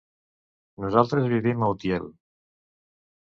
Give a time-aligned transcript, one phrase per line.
[0.85, 2.09] Nosaltres vivim a Utiel.